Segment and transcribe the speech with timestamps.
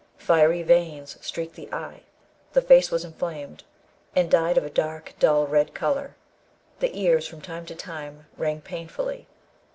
[0.17, 2.01] Fiery veins streaked the eye;
[2.53, 3.63] the face was inflamed,
[4.15, 6.15] and dyed of a dark dull red colour;
[6.79, 9.27] the ears from time to time rang painfully.